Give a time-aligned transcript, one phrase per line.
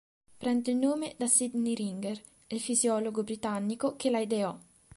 [0.39, 4.57] Prende il nome da Sydney Ringer, il fisiologo britannico che la ideò.